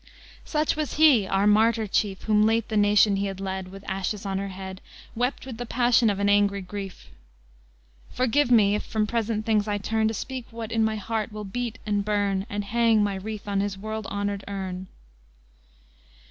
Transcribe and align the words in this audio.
VI 0.07 0.41
Such 0.45 0.75
was 0.75 0.93
he, 0.95 1.27
our 1.27 1.45
Martyr 1.45 1.85
Chief, 1.85 2.23
Whom 2.23 2.43
late 2.43 2.69
the 2.69 2.75
Nation 2.75 3.17
he 3.17 3.27
had 3.27 3.39
led, 3.39 3.67
With 3.67 3.87
ashes 3.87 4.25
on 4.25 4.39
her 4.39 4.47
head, 4.47 4.81
Wept 5.13 5.45
with 5.45 5.57
the 5.57 5.65
passion 5.67 6.09
of 6.09 6.17
an 6.17 6.27
angry 6.27 6.61
grief: 6.61 7.11
Forgive 8.09 8.49
me, 8.49 8.73
if 8.73 8.81
from 8.83 9.05
present 9.05 9.45
things 9.45 9.67
I 9.67 9.77
turn 9.77 10.07
To 10.07 10.15
speak 10.15 10.47
what 10.49 10.71
in 10.71 10.83
my 10.83 10.95
heart 10.95 11.31
will 11.31 11.43
beat 11.45 11.77
and 11.85 12.03
burn, 12.03 12.47
And 12.49 12.63
hang 12.63 13.03
my 13.03 13.13
wreath 13.13 13.47
on 13.47 13.59
his 13.59 13.77
world 13.77 14.07
honored 14.09 14.43
urn. 14.47 14.87